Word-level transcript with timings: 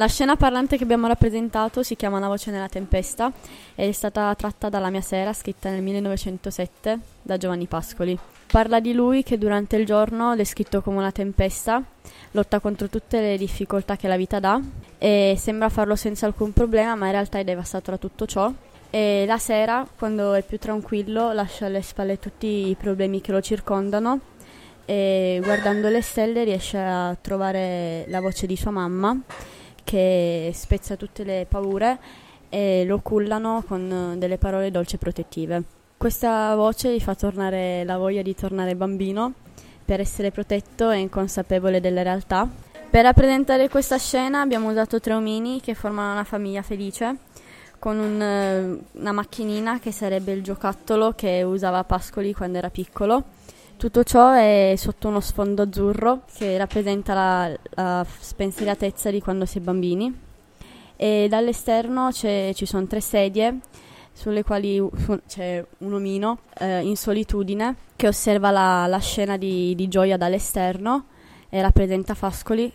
La 0.00 0.06
scena 0.06 0.36
parlante 0.36 0.76
che 0.76 0.84
abbiamo 0.84 1.08
rappresentato 1.08 1.82
si 1.82 1.96
chiama 1.96 2.18
Una 2.18 2.28
voce 2.28 2.52
nella 2.52 2.68
tempesta 2.68 3.32
ed 3.74 3.88
è 3.88 3.90
stata 3.90 4.32
tratta 4.36 4.68
dalla 4.68 4.90
mia 4.90 5.00
sera, 5.00 5.32
scritta 5.32 5.70
nel 5.70 5.82
1907 5.82 6.98
da 7.20 7.36
Giovanni 7.36 7.66
Pascoli. 7.66 8.16
Parla 8.46 8.78
di 8.78 8.92
lui 8.92 9.24
che 9.24 9.38
durante 9.38 9.74
il 9.74 9.84
giorno, 9.84 10.36
descritto 10.36 10.82
come 10.82 10.98
una 10.98 11.10
tempesta, 11.10 11.82
lotta 12.30 12.60
contro 12.60 12.88
tutte 12.88 13.20
le 13.20 13.36
difficoltà 13.36 13.96
che 13.96 14.06
la 14.06 14.16
vita 14.16 14.38
dà 14.38 14.60
e 14.98 15.34
sembra 15.36 15.68
farlo 15.68 15.96
senza 15.96 16.26
alcun 16.26 16.52
problema, 16.52 16.94
ma 16.94 17.06
in 17.06 17.12
realtà 17.12 17.40
è 17.40 17.44
devastato 17.44 17.90
da 17.90 17.96
tutto 17.96 18.24
ciò. 18.24 18.52
E 18.90 19.24
la 19.26 19.38
sera, 19.38 19.84
quando 19.98 20.34
è 20.34 20.42
più 20.42 20.58
tranquillo, 20.58 21.32
lascia 21.32 21.66
alle 21.66 21.82
spalle 21.82 22.20
tutti 22.20 22.68
i 22.68 22.76
problemi 22.78 23.20
che 23.20 23.32
lo 23.32 23.40
circondano 23.40 24.20
e 24.84 25.40
guardando 25.42 25.88
le 25.88 26.02
stelle 26.02 26.44
riesce 26.44 26.78
a 26.78 27.16
trovare 27.20 28.04
la 28.06 28.20
voce 28.20 28.46
di 28.46 28.56
sua 28.56 28.70
mamma 28.70 29.20
che 29.88 30.50
spezza 30.52 30.96
tutte 30.96 31.24
le 31.24 31.46
paure 31.48 31.98
e 32.50 32.84
lo 32.84 32.98
cullano 32.98 33.64
con 33.66 34.16
delle 34.18 34.36
parole 34.36 34.70
dolci 34.70 34.96
e 34.96 34.98
protettive. 34.98 35.62
Questa 35.96 36.54
voce 36.56 36.92
gli 36.92 37.00
fa 37.00 37.14
tornare 37.14 37.84
la 37.84 37.96
voglia 37.96 38.20
di 38.20 38.34
tornare 38.34 38.76
bambino 38.76 39.32
per 39.82 40.00
essere 40.00 40.30
protetto 40.30 40.90
e 40.90 40.98
inconsapevole 40.98 41.80
delle 41.80 42.02
realtà. 42.02 42.46
Per 42.90 43.02
rappresentare 43.02 43.70
questa 43.70 43.96
scena 43.96 44.42
abbiamo 44.42 44.68
usato 44.68 45.00
tre 45.00 45.14
omini 45.14 45.62
che 45.62 45.72
formano 45.72 46.12
una 46.12 46.24
famiglia 46.24 46.60
felice 46.60 47.16
con 47.78 47.98
un, 47.98 48.80
una 48.92 49.12
macchinina 49.12 49.78
che 49.78 49.90
sarebbe 49.90 50.32
il 50.32 50.42
giocattolo 50.42 51.14
che 51.16 51.42
usava 51.42 51.82
Pascoli 51.84 52.34
quando 52.34 52.58
era 52.58 52.68
piccolo 52.68 53.24
tutto 53.78 54.02
ciò 54.02 54.32
è 54.32 54.74
sotto 54.76 55.08
uno 55.08 55.20
sfondo 55.20 55.62
azzurro 55.62 56.24
che 56.34 56.58
rappresenta 56.58 57.14
la, 57.14 57.58
la 57.70 58.04
spensieratezza 58.04 59.10
di 59.10 59.20
quando 59.20 59.46
si 59.46 59.58
è 59.58 59.60
bambini. 59.60 60.26
E 60.96 61.26
dall'esterno 61.30 62.12
ci 62.12 62.66
sono 62.66 62.86
tre 62.86 63.00
sedie 63.00 63.60
sulle 64.12 64.42
quali 64.42 64.84
c'è 65.28 65.64
un 65.78 65.94
omino 65.94 66.40
eh, 66.58 66.80
in 66.80 66.96
solitudine 66.96 67.76
che 67.94 68.08
osserva 68.08 68.50
la, 68.50 68.86
la 68.88 68.98
scena 68.98 69.36
di, 69.36 69.76
di, 69.76 69.86
gioia 69.86 70.16
dall'esterno 70.16 71.04
e 71.48 71.62
rappresenta 71.62 72.14
Fascoli 72.14 72.70